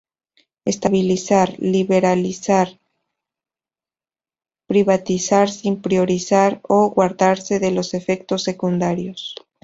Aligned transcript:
Estabilizar, 0.65 1.53
liberalizar 1.59 2.69
y 2.69 2.79
privatizar, 4.65 5.47
sin 5.51 5.79
priorizar 5.79 6.59
o 6.63 6.89
guardarse 6.89 7.59
de 7.59 7.69
los 7.69 7.93
efectos 7.93 8.41
secundarios. 8.41 9.35